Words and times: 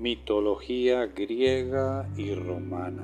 Mitología 0.00 1.06
griega 1.06 2.08
y 2.16 2.32
romana. 2.32 3.02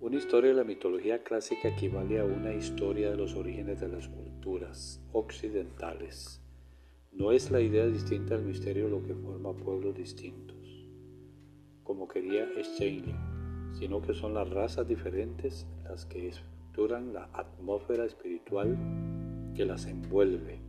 Una 0.00 0.16
historia 0.16 0.48
de 0.48 0.56
la 0.56 0.64
mitología 0.64 1.22
clásica 1.22 1.68
equivale 1.68 2.20
a 2.20 2.24
una 2.24 2.54
historia 2.54 3.10
de 3.10 3.18
los 3.18 3.34
orígenes 3.34 3.82
de 3.82 3.88
las 3.88 4.08
culturas 4.08 5.04
occidentales. 5.12 6.40
No 7.12 7.32
es 7.32 7.50
la 7.50 7.60
idea 7.60 7.84
distinta 7.86 8.34
del 8.34 8.46
misterio 8.46 8.88
lo 8.88 9.02
que 9.02 9.14
forma 9.14 9.52
pueblos 9.52 9.94
distintos, 9.94 10.88
como 11.82 12.08
quería 12.08 12.48
Steinling, 12.58 13.74
sino 13.78 14.00
que 14.00 14.14
son 14.14 14.32
las 14.32 14.48
razas 14.48 14.88
diferentes 14.88 15.66
las 15.84 16.06
que 16.06 16.28
estructuran 16.28 17.12
la 17.12 17.28
atmósfera 17.34 18.06
espiritual 18.06 18.74
que 19.54 19.66
las 19.66 19.84
envuelve, 19.84 20.60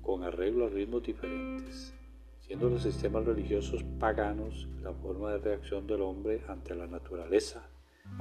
con 0.00 0.22
arreglo 0.22 0.64
a 0.64 0.70
ritmos 0.70 1.02
diferentes 1.02 1.92
siendo 2.46 2.68
los 2.70 2.82
sistemas 2.82 3.24
religiosos 3.24 3.84
paganos 3.98 4.68
la 4.80 4.92
forma 4.92 5.32
de 5.32 5.38
reacción 5.38 5.86
del 5.86 6.02
hombre 6.02 6.42
ante 6.48 6.76
la 6.76 6.86
naturaleza. 6.86 7.68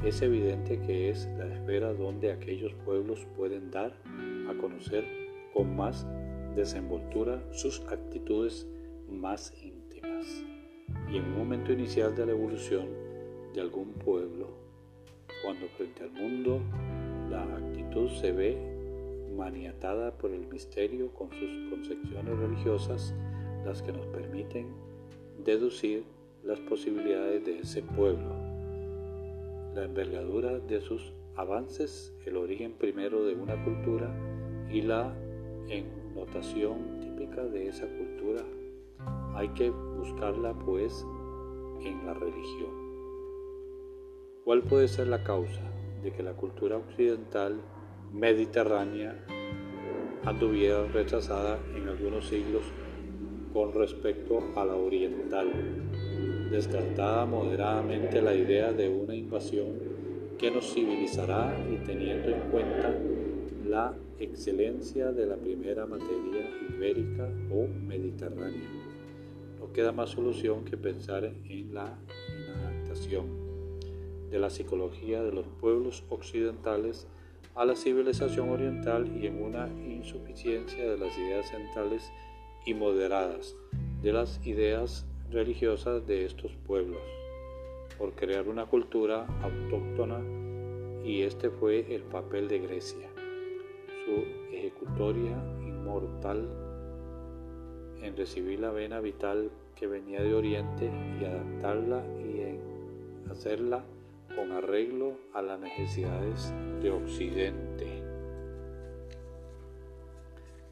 Es 0.03 0.21
evidente 0.23 0.81
que 0.81 1.09
es 1.09 1.27
la 1.37 1.45
esfera 1.45 1.93
donde 1.93 2.31
aquellos 2.31 2.73
pueblos 2.85 3.27
pueden 3.37 3.69
dar 3.69 3.93
a 4.49 4.57
conocer 4.59 5.05
con 5.53 5.75
más 5.75 6.07
desenvoltura 6.55 7.39
sus 7.51 7.81
actitudes 7.81 8.67
más 9.07 9.53
íntimas. 9.63 10.25
Y 11.11 11.17
en 11.17 11.25
un 11.25 11.37
momento 11.37 11.71
inicial 11.71 12.15
de 12.15 12.25
la 12.25 12.31
evolución 12.31 12.87
de 13.53 13.61
algún 13.61 13.93
pueblo, 13.93 14.49
cuando 15.43 15.67
frente 15.77 16.03
al 16.03 16.11
mundo 16.11 16.61
la 17.29 17.43
actitud 17.43 18.09
se 18.09 18.31
ve 18.31 18.57
maniatada 19.37 20.17
por 20.17 20.31
el 20.31 20.47
misterio 20.47 21.13
con 21.13 21.29
sus 21.29 21.69
concepciones 21.69 22.37
religiosas, 22.39 23.13
las 23.65 23.81
que 23.81 23.91
nos 23.91 24.05
permiten 24.07 24.67
deducir 25.43 26.05
las 26.43 26.59
posibilidades 26.59 27.43
de 27.43 27.59
ese 27.59 27.81
pueblo, 27.81 28.29
la 29.73 29.83
envergadura 29.83 30.59
de 30.59 30.79
sus 30.79 31.13
avances, 31.35 32.13
el 32.25 32.37
origen 32.37 32.73
primero 32.73 33.25
de 33.25 33.33
una 33.33 33.61
cultura 33.63 34.15
y 34.69 34.81
la 34.81 35.13
ennotación 35.67 36.99
típica 36.99 37.43
de 37.43 37.67
esa 37.67 37.87
cultura. 37.87 38.43
Hay 39.33 39.49
que 39.49 39.69
buscarla 39.69 40.53
pues 40.53 41.05
en 41.81 42.05
la 42.05 42.13
religión. 42.13 42.85
¿Cuál 44.43 44.61
puede 44.61 44.87
ser 44.87 45.07
la 45.07 45.23
causa 45.23 45.61
de 46.03 46.11
que 46.11 46.21
la 46.21 46.33
cultura 46.33 46.77
occidental 46.77 47.59
mediterránea 48.13 49.25
anduviera 50.23 50.85
rechazada 50.87 51.59
en 51.75 51.87
algunos 51.89 52.27
siglos 52.27 52.63
con 53.55 53.71
respecto 53.71 54.43
a 54.57 54.65
la 54.65 54.75
oriental, 54.75 55.49
descartada 56.51 57.25
moderadamente 57.25 58.21
la 58.21 58.35
idea 58.35 58.73
de 58.73 58.89
una 58.89 59.15
invasión 59.15 59.79
que 60.37 60.51
nos 60.51 60.73
civilizará 60.73 61.57
y 61.71 61.77
teniendo 61.85 62.35
en 62.35 62.41
cuenta 62.51 62.93
la 63.65 63.93
excelencia 64.19 65.13
de 65.13 65.25
la 65.25 65.37
primera 65.37 65.85
materia 65.85 66.49
ibérica 66.69 67.29
o 67.49 67.65
mediterránea. 67.65 68.69
No 69.57 69.71
queda 69.71 69.93
más 69.93 70.09
solución 70.09 70.65
que 70.65 70.75
pensar 70.75 71.23
en 71.23 71.73
la 71.73 71.97
inadaptación 72.27 73.25
de 74.31 74.37
la 74.37 74.49
psicología 74.49 75.23
de 75.23 75.31
los 75.31 75.47
pueblos 75.61 76.03
occidentales 76.09 77.07
a 77.55 77.63
la 77.63 77.77
civilización 77.77 78.49
oriental 78.49 79.09
y 79.17 79.27
en 79.27 79.41
una 79.41 79.69
insuficiencia 79.69 80.91
de 80.91 80.97
las 80.97 81.17
ideas 81.17 81.47
centrales 81.47 82.11
y 82.65 82.73
moderadas 82.73 83.55
de 84.01 84.13
las 84.13 84.45
ideas 84.45 85.05
religiosas 85.31 86.05
de 86.07 86.25
estos 86.25 86.51
pueblos, 86.67 87.01
por 87.97 88.13
crear 88.13 88.47
una 88.47 88.65
cultura 88.65 89.25
autóctona 89.41 90.19
y 91.03 91.21
este 91.21 91.49
fue 91.49 91.93
el 91.93 92.01
papel 92.03 92.47
de 92.47 92.59
Grecia, 92.59 93.09
su 94.05 94.55
ejecutoria 94.55 95.37
inmortal 95.61 96.49
en 98.01 98.17
recibir 98.17 98.59
la 98.59 98.71
vena 98.71 98.99
vital 98.99 99.51
que 99.75 99.87
venía 99.87 100.21
de 100.21 100.33
Oriente 100.33 100.91
y 101.19 101.25
adaptarla 101.25 102.03
y 102.19 102.41
en 102.41 102.59
hacerla 103.29 103.83
con 104.35 104.51
arreglo 104.51 105.13
a 105.33 105.41
las 105.41 105.59
necesidades 105.59 106.53
de 106.81 106.91
Occidente. 106.91 107.87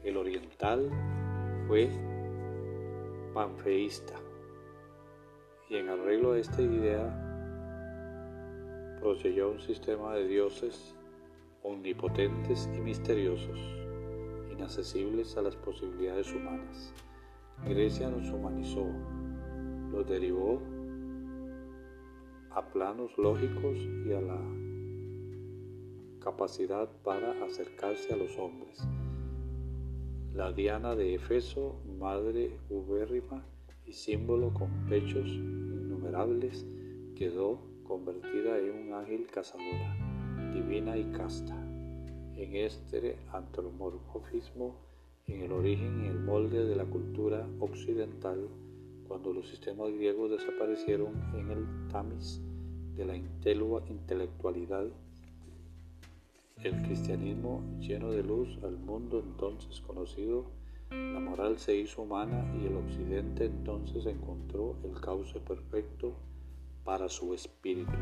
El 0.02 0.16
oriental 0.16 0.90
fue 1.66 1.90
panfeísta 3.32 4.14
y 5.68 5.76
en 5.76 5.88
arreglo 5.88 6.32
a 6.32 6.38
esta 6.38 6.60
idea 6.60 7.20
procedió 9.00 9.50
un 9.50 9.60
sistema 9.60 10.14
de 10.14 10.26
dioses 10.26 10.94
omnipotentes 11.62 12.68
y 12.74 12.80
misteriosos, 12.80 13.58
inaccesibles 14.52 15.36
a 15.36 15.42
las 15.42 15.56
posibilidades 15.56 16.32
humanas. 16.32 16.92
Grecia 17.66 18.10
nos 18.10 18.30
humanizó, 18.30 18.86
los 19.90 20.06
derivó 20.06 20.60
a 22.50 22.62
planos 22.72 23.16
lógicos 23.16 23.78
y 24.06 24.12
a 24.12 24.20
la 24.20 24.40
capacidad 26.20 26.88
para 27.02 27.44
acercarse 27.44 28.12
a 28.12 28.16
los 28.16 28.38
hombres 28.38 28.86
la 30.34 30.50
Diana 30.50 30.96
de 30.96 31.14
Efeso, 31.14 31.80
madre 31.96 32.58
ubérrima 32.68 33.44
y 33.86 33.92
símbolo 33.92 34.52
con 34.52 34.68
pechos 34.88 35.28
innumerables, 35.28 36.66
quedó 37.14 37.60
convertida 37.84 38.58
en 38.58 38.88
un 38.88 38.94
ángel 38.94 39.28
cazadora, 39.28 39.96
divina 40.52 40.96
y 40.98 41.04
casta. 41.12 41.54
En 42.36 42.56
este 42.56 43.16
antropomorfismo, 43.32 44.74
en 45.28 45.42
el 45.42 45.52
origen 45.52 46.04
y 46.04 46.08
el 46.08 46.18
molde 46.18 46.64
de 46.64 46.74
la 46.74 46.84
cultura 46.84 47.46
occidental, 47.60 48.48
cuando 49.06 49.32
los 49.32 49.48
sistemas 49.48 49.92
griegos 49.92 50.32
desaparecieron 50.32 51.14
en 51.36 51.50
el 51.52 51.88
tamiz 51.92 52.40
de 52.96 53.04
la 53.04 53.14
intelectualidad 53.16 54.86
el 56.62 56.82
cristianismo 56.82 57.62
lleno 57.80 58.10
de 58.10 58.22
luz 58.22 58.58
al 58.62 58.78
mundo 58.78 59.20
entonces 59.20 59.80
conocido, 59.80 60.46
la 60.90 61.20
moral 61.20 61.58
se 61.58 61.76
hizo 61.76 62.02
humana 62.02 62.44
y 62.60 62.66
el 62.66 62.76
occidente 62.76 63.46
entonces 63.46 64.06
encontró 64.06 64.76
el 64.84 65.00
cauce 65.00 65.40
perfecto 65.40 66.14
para 66.84 67.08
su 67.08 67.34
espíritu. 67.34 67.92